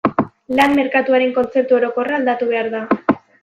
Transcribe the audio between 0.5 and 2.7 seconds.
Lan merkatuaren kontzeptu orokorra aldatu